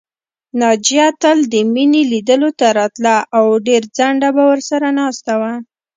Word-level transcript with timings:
ناجیه 0.59 1.07
تل 1.21 1.39
د 1.53 1.55
مينې 1.73 2.01
لیدلو 2.11 2.49
ته 2.59 2.67
راتله 2.79 3.15
او 3.37 3.45
ډېر 3.67 3.81
ځنډه 3.97 4.29
به 4.35 4.43
ورسره 4.51 4.87
ناسته 4.99 5.33
وه 5.41 5.53